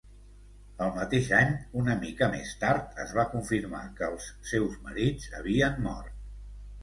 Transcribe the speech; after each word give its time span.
El 0.83 0.87
mateix 0.93 1.27
any, 1.39 1.51
una 1.81 1.95
mica 2.05 2.29
més 2.35 2.55
tard, 2.63 2.89
es 3.05 3.13
va 3.19 3.27
confirmar 3.33 3.83
que 3.99 4.09
els 4.15 4.29
seus 4.53 4.79
marits 4.87 5.29
havien 5.41 5.77
mort. 5.89 6.19